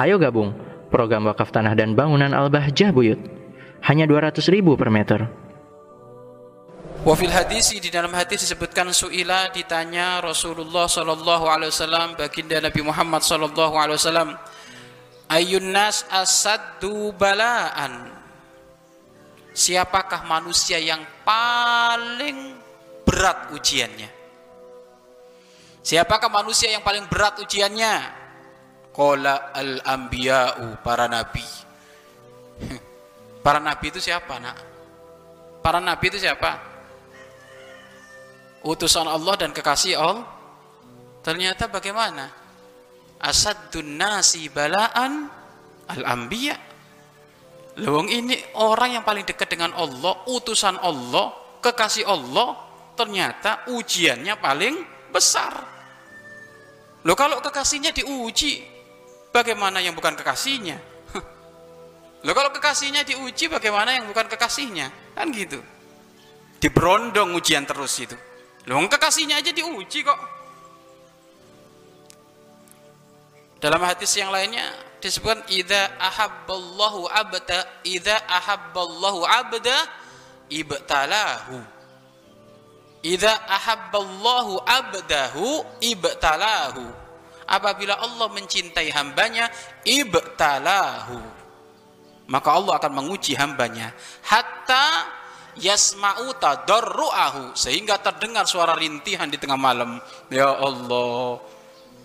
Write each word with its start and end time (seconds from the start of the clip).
Ayo 0.00 0.16
gabung 0.16 0.56
program 0.88 1.28
wakaf 1.28 1.52
tanah 1.52 1.76
dan 1.76 1.92
bangunan 1.92 2.32
Al-Bahjah 2.32 2.88
Buyut. 2.88 3.20
Hanya 3.84 4.08
200 4.08 4.40
ribu 4.48 4.72
per 4.72 4.88
meter. 4.88 5.28
Wafil 7.04 7.32
hadis 7.32 7.76
di 7.76 7.92
dalam 7.92 8.12
hadis 8.16 8.44
disebutkan 8.44 8.92
suila 8.96 9.52
ditanya 9.52 10.20
Rasulullah 10.24 10.84
sallallahu 10.84 11.48
alaihi 11.48 11.72
wasallam 11.72 12.12
baginda 12.12 12.60
Nabi 12.60 12.80
Muhammad 12.84 13.24
sallallahu 13.24 13.72
alaihi 13.72 13.96
wasallam 13.96 14.28
ayun 15.32 15.72
nas 15.72 16.04
asaddu 16.12 17.16
balaan 17.16 18.20
Siapakah 19.56 20.28
manusia 20.28 20.78
yang 20.78 21.02
paling 21.26 22.56
berat 23.02 23.50
ujiannya? 23.50 24.08
Siapakah 25.82 26.30
manusia 26.30 26.70
yang 26.70 26.86
paling 26.86 27.02
berat 27.10 27.40
ujiannya? 27.42 28.19
Qala 28.90 29.54
al-anbiya'u 29.54 30.82
para 30.82 31.06
nabi. 31.06 31.46
Para 33.40 33.56
nabi 33.56 33.86
itu 33.88 34.02
siapa, 34.02 34.36
Nak? 34.36 34.58
Para 35.64 35.80
nabi 35.80 36.12
itu 36.12 36.20
siapa? 36.20 36.70
utusan 38.64 39.08
Allah 39.08 39.34
dan 39.40 39.50
kekasih 39.56 39.96
Allah 39.96 40.26
ternyata 41.24 41.68
bagaimana 41.68 42.28
asadun 43.20 43.96
nasi 43.96 44.52
balaan 44.52 45.28
al-anbiya 45.88 46.68
Lewong 47.80 48.12
ini 48.12 48.36
orang 48.60 49.00
yang 49.00 49.04
paling 49.06 49.24
dekat 49.24 49.56
dengan 49.56 49.72
Allah, 49.72 50.26
utusan 50.28 50.76
Allah, 50.84 51.32
kekasih 51.64 52.04
Allah, 52.04 52.52
ternyata 52.92 53.72
ujiannya 53.72 54.36
paling 54.36 54.74
besar. 55.08 55.54
Loh 57.06 57.16
kalau 57.16 57.40
kekasihnya 57.40 57.94
diuji, 57.94 58.60
bagaimana 59.30 59.82
yang 59.82 59.94
bukan 59.96 60.14
kekasihnya? 60.14 60.78
Loh 62.26 62.34
kalau 62.36 62.50
kekasihnya 62.52 63.02
diuji, 63.02 63.48
bagaimana 63.48 63.96
yang 63.96 64.06
bukan 64.06 64.28
kekasihnya? 64.28 65.16
Kan 65.16 65.32
gitu. 65.32 65.58
Diberondong 66.60 67.32
ujian 67.34 67.64
terus 67.64 67.96
itu. 67.98 68.14
Loh 68.68 68.76
kekasihnya 68.84 69.40
aja 69.40 69.50
diuji 69.50 70.04
kok. 70.04 70.20
Dalam 73.60 73.80
hadis 73.84 74.16
yang 74.16 74.32
lainnya 74.32 74.64
disebutkan 75.04 75.44
idza 75.52 75.92
ahabballahu 76.00 77.08
abda 77.12 77.84
idza 77.84 78.16
ahabballahu 78.24 79.20
abda 79.28 79.76
ibtalahu. 80.48 81.60
Idza 83.00 83.32
ahabballahu 83.48 84.60
abdahu 84.64 85.64
ibtalahu. 85.80 86.84
Apabila 87.50 87.98
Allah 87.98 88.30
mencintai 88.30 88.94
hambanya 88.94 89.50
ibtalahu. 89.82 91.18
Maka 92.30 92.48
Allah 92.54 92.78
akan 92.78 92.92
menguji 92.94 93.34
hambanya. 93.34 93.90
Hatta 94.22 95.10
yasma'u 95.58 96.30
tadarru'ahu. 96.38 97.58
Sehingga 97.58 97.98
terdengar 97.98 98.46
suara 98.46 98.78
rintihan 98.78 99.26
di 99.26 99.34
tengah 99.34 99.58
malam. 99.58 99.98
Ya 100.30 100.46
Allah 100.46 101.42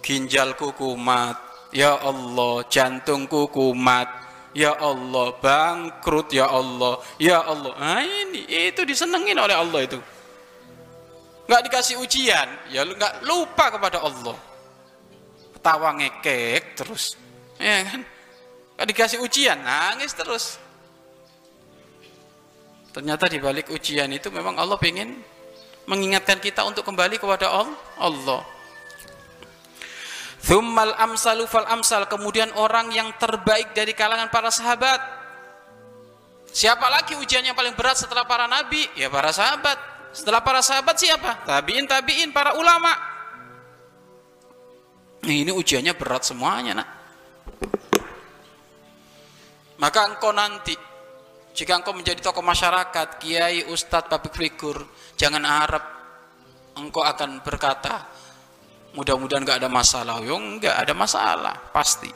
ginjalku 0.00 0.72
kumat. 0.72 1.36
Ya 1.68 2.00
Allah 2.00 2.64
jantungku 2.72 3.52
kumat. 3.52 4.08
Ya 4.56 4.72
Allah 4.72 5.36
bangkrut 5.36 6.32
ya 6.32 6.48
Allah. 6.48 6.96
Ya 7.20 7.44
Allah. 7.44 7.76
Nah 7.76 8.00
ini 8.00 8.72
itu 8.72 8.88
disenengin 8.88 9.36
oleh 9.36 9.52
Allah 9.52 9.84
itu. 9.84 10.00
Nggak 11.44 11.60
dikasih 11.68 12.00
ujian. 12.00 12.48
Ya 12.72 12.88
lu 12.88 12.96
nggak 12.96 13.20
lupa 13.20 13.68
kepada 13.68 14.00
Allah 14.00 14.55
tawa 15.66 15.98
ngekek 15.98 16.78
terus 16.78 17.18
ya 17.58 17.82
kan 17.82 18.00
nggak 18.78 18.86
dikasih 18.86 19.18
ujian 19.18 19.58
nangis 19.58 20.14
terus 20.14 20.62
Ternyata 22.96 23.28
di 23.28 23.36
balik 23.36 23.68
ujian 23.68 24.08
itu 24.08 24.32
memang 24.32 24.56
Allah 24.56 24.80
ingin 24.80 25.20
mengingatkan 25.84 26.40
kita 26.40 26.64
untuk 26.64 26.80
kembali 26.80 27.20
kepada 27.20 27.44
Allah. 28.00 28.40
Thummal 30.40 30.96
amsalu 30.96 31.44
fal 31.44 31.68
amsal. 31.68 32.08
Kemudian 32.08 32.56
orang 32.56 32.88
yang 32.96 33.12
terbaik 33.20 33.76
dari 33.76 33.92
kalangan 33.92 34.32
para 34.32 34.48
sahabat. 34.48 34.96
Siapa 36.48 36.88
lagi 36.88 37.20
ujian 37.20 37.44
yang 37.44 37.52
paling 37.52 37.76
berat 37.76 38.00
setelah 38.00 38.24
para 38.24 38.48
nabi? 38.48 38.88
Ya 38.96 39.12
para 39.12 39.28
sahabat. 39.28 39.76
Setelah 40.16 40.40
para 40.40 40.64
sahabat 40.64 40.96
siapa? 40.96 41.44
Tabiin, 41.44 41.84
tabiin, 41.84 42.32
para 42.32 42.56
ulama. 42.56 42.96
Ini 45.26 45.50
ujiannya 45.50 45.98
berat 45.98 46.22
semuanya, 46.22 46.78
nak. 46.78 46.88
Maka 49.76 50.00
engkau 50.08 50.30
nanti 50.32 50.72
jika 51.56 51.72
engkau 51.80 51.96
menjadi 51.96 52.20
tokoh 52.20 52.44
masyarakat, 52.44 53.16
kiai, 53.16 53.64
ustadz, 53.66 54.12
public 54.12 54.34
figure, 54.36 54.86
jangan 55.16 55.42
harap 55.42 55.84
engkau 56.76 57.00
akan 57.00 57.40
berkata, 57.40 58.06
mudah-mudahan 58.92 59.40
nggak 59.40 59.64
ada 59.64 59.70
masalah. 59.72 60.20
Yo 60.20 60.36
nggak 60.36 60.76
ada 60.84 60.92
masalah, 60.92 61.56
pasti. 61.72 62.12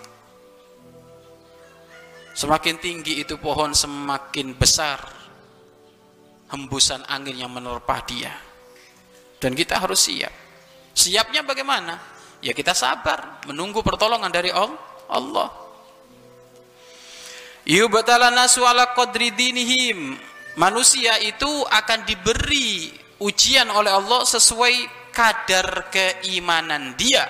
Semakin 2.37 2.77
tinggi 2.78 3.21
itu 3.25 3.41
pohon, 3.41 3.72
semakin 3.72 4.54
besar 4.54 5.00
hembusan 6.53 7.00
angin 7.09 7.41
yang 7.41 7.50
menerpa 7.50 8.04
dia. 8.04 8.37
Dan 9.41 9.56
kita 9.56 9.81
harus 9.81 10.04
siap. 10.04 10.32
Siapnya 10.92 11.41
bagaimana? 11.48 12.19
Ya 12.41 12.56
kita 12.56 12.73
sabar, 12.73 13.45
menunggu 13.45 13.84
pertolongan 13.84 14.33
dari 14.33 14.49
Allah. 14.49 15.49
Yubtala 17.69 18.33
nasu 18.33 18.65
ala 18.65 18.97
qadri 18.97 19.31
dinihim. 19.37 20.17
Manusia 20.56 21.21
itu 21.21 21.49
akan 21.69 22.09
diberi 22.09 22.91
ujian 23.21 23.69
oleh 23.69 23.93
Allah 23.93 24.25
sesuai 24.25 24.89
kadar 25.12 25.93
keimanan 25.93 26.97
dia. 26.97 27.28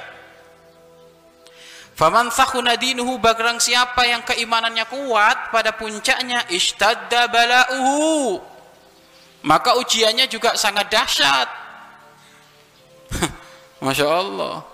Faman 1.99 2.33
sakhuna 2.33 2.81
dinuhu 2.81 3.21
bagrang 3.21 3.61
siapa 3.61 4.09
yang 4.09 4.25
keimanannya 4.25 4.89
kuat 4.89 5.53
pada 5.53 5.77
puncaknya 5.77 6.49
ishtadda 6.49 7.29
bala'uhu. 7.29 8.41
Maka 9.45 9.77
ujiannya 9.77 10.25
juga 10.25 10.57
sangat 10.57 10.89
dahsyat. 10.89 11.49
Masya 13.85 14.07
Allah. 14.09 14.65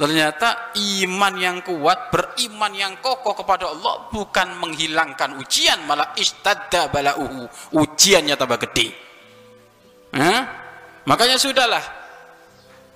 Ternyata 0.00 0.72
iman 0.80 1.34
yang 1.36 1.60
kuat, 1.60 2.08
beriman 2.08 2.72
yang 2.72 2.96
kokoh 3.04 3.36
kepada 3.36 3.68
Allah 3.68 4.08
bukan 4.08 4.56
menghilangkan 4.56 5.36
ujian, 5.36 5.84
malah 5.84 6.16
istadda 6.16 6.88
balauhu. 6.88 7.44
Ujiannya 7.76 8.32
tambah 8.32 8.56
gede. 8.64 8.96
Hah? 10.16 10.40
Makanya 11.04 11.36
sudahlah. 11.36 11.84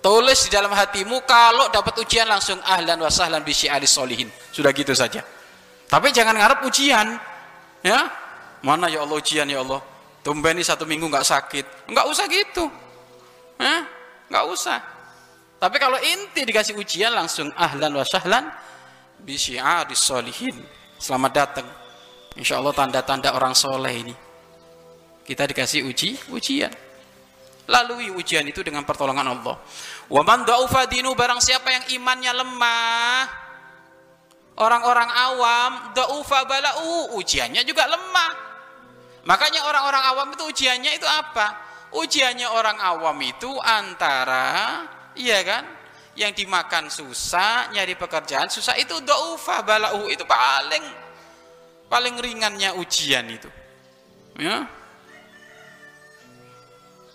Tulis 0.00 0.48
di 0.48 0.50
dalam 0.56 0.72
hatimu 0.72 1.28
kalau 1.28 1.68
dapat 1.68 1.92
ujian 2.00 2.24
langsung 2.24 2.56
ahlan 2.64 2.96
wa 2.96 3.12
sahlan 3.12 3.44
bi 3.44 3.52
syi'alis 3.52 3.92
solihin. 3.92 4.32
Sudah 4.48 4.72
gitu 4.72 4.96
saja. 4.96 5.20
Tapi 5.84 6.08
jangan 6.08 6.40
ngarep 6.40 6.64
ujian. 6.64 7.20
Ya? 7.84 8.00
Mana 8.64 8.88
ya 8.88 9.04
Allah 9.04 9.20
ujian 9.20 9.44
ya 9.44 9.60
Allah? 9.60 9.84
Tumben 10.24 10.56
ini 10.56 10.64
satu 10.64 10.88
minggu 10.88 11.04
nggak 11.12 11.28
sakit. 11.28 11.92
Nggak 11.92 12.06
usah 12.08 12.24
gitu. 12.32 12.64
Hah? 13.60 13.84
Nggak 14.32 14.44
usah. 14.48 14.93
Tapi 15.64 15.80
kalau 15.80 15.96
inti 15.96 16.44
dikasih 16.44 16.76
ujian 16.76 17.08
langsung 17.08 17.48
ahlan 17.56 17.88
wa 17.96 18.04
sahlan 18.04 18.52
bi 19.16 19.32
syi'aris 19.32 19.96
solihin. 19.96 20.52
Selamat 21.00 21.32
datang. 21.32 21.64
Insya 22.36 22.60
Allah 22.60 22.76
tanda-tanda 22.76 23.32
orang 23.32 23.56
soleh 23.56 23.96
ini. 23.96 24.12
Kita 25.24 25.48
dikasih 25.48 25.88
uji, 25.88 26.20
ujian. 26.36 26.68
Lalui 27.64 28.12
ujian 28.12 28.44
itu 28.44 28.60
dengan 28.60 28.84
pertolongan 28.84 29.24
Allah. 29.24 29.56
Wa 30.12 30.20
man 30.20 30.44
da'ufa 30.44 30.84
dinu 30.84 31.16
barang 31.16 31.40
siapa 31.40 31.72
yang 31.72 31.84
imannya 31.96 32.32
lemah. 32.44 33.24
Orang-orang 34.60 35.08
awam 35.08 35.72
da'ufa 35.96 36.44
bala'u 36.44 37.16
ujiannya 37.16 37.64
juga 37.64 37.88
lemah. 37.88 38.32
Makanya 39.24 39.64
orang-orang 39.64 40.04
awam 40.12 40.28
itu 40.28 40.44
ujiannya 40.44 40.92
itu 40.92 41.08
apa? 41.08 41.56
Ujiannya 41.96 42.52
orang 42.52 42.76
awam 42.84 43.16
itu 43.24 43.48
antara 43.64 44.84
Iya 45.14 45.38
kan? 45.46 45.64
Yang 46.14 46.46
dimakan 46.46 46.86
susah, 46.90 47.74
nyari 47.74 47.98
pekerjaan 47.98 48.46
susah 48.46 48.78
itu 48.78 48.94
do'ufa 49.02 49.66
bala'u 49.66 50.06
itu 50.06 50.22
paling 50.22 50.84
paling 51.90 52.14
ringannya 52.18 52.74
ujian 52.78 53.26
itu. 53.30 53.50
Ya. 54.38 54.66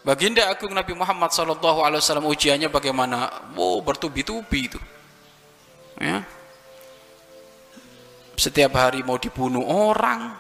Baginda 0.04 0.48
Agung 0.48 0.72
Nabi 0.72 0.96
Muhammad 0.96 1.36
Sallallahu 1.36 1.84
Alaihi 1.84 2.00
Wasallam 2.00 2.28
ujiannya 2.32 2.72
bagaimana? 2.72 3.52
Wow, 3.56 3.84
bertubi-tubi 3.84 4.72
itu. 4.72 4.80
Ya. 6.00 6.24
Setiap 8.40 8.72
hari 8.80 9.04
mau 9.04 9.20
dibunuh 9.20 9.68
orang, 9.68 10.32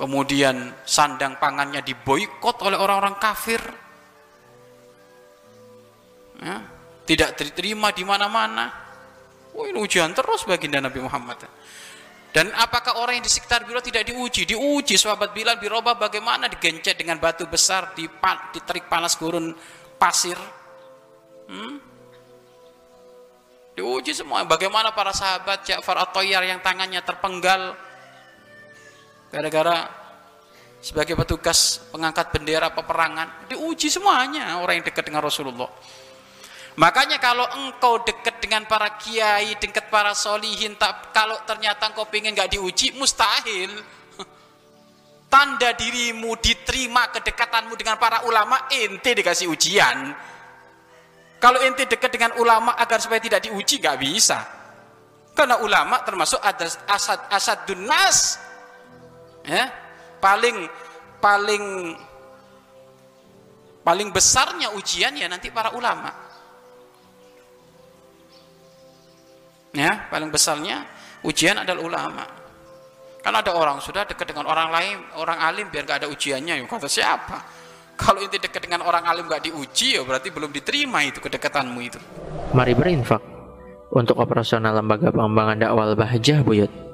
kemudian 0.00 0.72
sandang 0.88 1.36
pangannya 1.36 1.84
diboikot 1.84 2.64
oleh 2.64 2.80
orang-orang 2.80 3.20
kafir, 3.20 3.60
ya, 6.44 6.60
tidak 7.08 7.40
diterima 7.40 7.88
di 7.96 8.04
mana-mana 8.04 8.84
Oh, 9.54 9.64
ini 9.70 9.78
ujian 9.78 10.10
terus 10.10 10.42
baginda 10.42 10.82
Nabi 10.82 10.98
Muhammad. 10.98 11.46
Dan 12.34 12.50
apakah 12.58 12.98
orang 12.98 13.22
yang 13.22 13.26
di 13.26 13.30
sekitar 13.30 13.62
Bilal 13.62 13.78
tidak 13.78 14.02
diuji? 14.10 14.42
Diuji 14.42 14.98
sahabat 14.98 15.30
Bilal 15.30 15.62
di 15.62 15.70
Robah 15.70 15.94
bagaimana 15.94 16.50
digencet 16.50 16.98
dengan 16.98 17.22
batu 17.22 17.46
besar 17.46 17.94
di, 17.94 18.02
di 18.50 18.60
terik 18.66 18.90
panas 18.90 19.14
gurun 19.14 19.54
pasir. 19.94 20.34
Hmm? 21.46 21.78
Diuji 23.78 24.10
semua. 24.10 24.42
Bagaimana 24.42 24.90
para 24.90 25.14
sahabat 25.14 25.62
Ja'far 25.62 26.02
atau 26.02 26.26
yang 26.26 26.58
tangannya 26.58 26.98
terpenggal 27.06 27.78
gara-gara 29.30 29.86
sebagai 30.82 31.14
petugas 31.14 31.78
pengangkat 31.90 32.28
bendera 32.30 32.70
peperangan 32.70 33.50
diuji 33.50 33.90
semuanya 33.90 34.62
orang 34.62 34.78
yang 34.78 34.86
dekat 34.86 35.10
dengan 35.10 35.26
Rasulullah 35.26 35.66
makanya 36.74 37.22
kalau 37.22 37.46
engkau 37.64 38.02
dekat 38.02 38.42
dengan 38.42 38.66
para 38.66 38.98
kiai 38.98 39.54
dekat 39.58 39.86
para 39.90 40.12
solihin 40.12 40.74
tak, 40.74 41.14
kalau 41.14 41.38
ternyata 41.46 41.90
engkau 41.90 42.06
ingin 42.10 42.34
nggak 42.34 42.54
diuji 42.54 42.94
mustahil. 42.98 43.70
Tanda 45.32 45.74
dirimu 45.74 46.38
diterima 46.38 47.10
kedekatanmu 47.10 47.74
dengan 47.74 47.98
para 47.98 48.22
ulama 48.26 48.70
ente 48.70 49.14
dikasih 49.14 49.50
ujian. 49.50 50.14
Kalau 51.42 51.60
ente 51.60 51.84
dekat 51.84 52.10
dengan 52.14 52.32
ulama 52.40 52.72
agar 52.78 53.02
supaya 53.02 53.20
tidak 53.20 53.44
diuji 53.44 53.82
nggak 53.82 53.98
bisa. 54.00 54.38
Karena 55.34 55.58
ulama 55.58 56.00
termasuk 56.06 56.38
asad 56.86 57.26
asad 57.28 57.66
dunas 57.66 58.38
ya 59.44 59.68
paling 60.18 60.56
paling 61.20 61.64
paling 63.84 64.08
besarnya 64.08 64.72
ujian 64.72 65.12
ya 65.12 65.28
nanti 65.28 65.52
para 65.52 65.76
ulama 65.76 66.08
ya 69.74 70.08
paling 70.08 70.30
besarnya 70.30 70.86
ujian 71.26 71.60
adalah 71.60 71.82
ulama. 71.82 72.24
Kan 73.24 73.32
ada 73.32 73.56
orang 73.56 73.80
sudah 73.80 74.04
dekat 74.04 74.30
dengan 74.30 74.46
orang 74.46 74.68
lain 74.68 74.96
orang 75.16 75.38
alim 75.40 75.66
biar 75.72 75.88
gak 75.88 76.04
ada 76.04 76.08
ujiannya 76.08 76.60
ya 76.60 76.64
kata 76.64 76.88
siapa? 76.88 77.36
Kalau 77.94 78.18
inti 78.18 78.42
dekat 78.42 78.64
dengan 78.64 78.86
orang 78.86 79.06
alim 79.06 79.26
gak 79.26 79.44
diuji 79.44 79.98
ya 79.98 80.02
berarti 80.06 80.30
belum 80.30 80.50
diterima 80.54 81.02
itu 81.02 81.18
kedekatanmu 81.18 81.78
itu. 81.82 81.98
Mari 82.54 82.72
berinfak 82.76 83.22
untuk 83.94 84.18
operasional 84.20 84.78
lembaga 84.78 85.10
pengembangan 85.10 85.56
dakwah 85.56 85.94
Bahjah 85.94 86.42
Buyut 86.42 86.93